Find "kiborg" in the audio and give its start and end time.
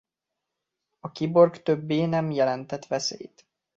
1.11-1.61